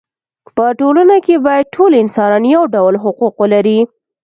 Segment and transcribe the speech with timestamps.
[0.55, 3.79] په ټولنه کې باید ټول انسانان یو ډول حقوق ولري.